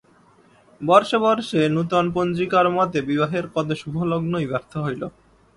বর্ষে 0.81 1.17
বর্ষে 1.25 1.61
নূতন 1.75 2.05
পঞ্জিকার 2.15 2.65
মতে 2.77 2.99
বিবাহের 3.09 3.45
কত 3.55 3.69
শুভলগ্নই 3.81 4.45
ব্যর্থ 4.51 4.73
হইল। 4.85 5.03